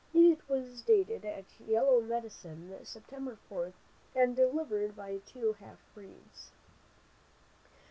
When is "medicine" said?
2.01-2.75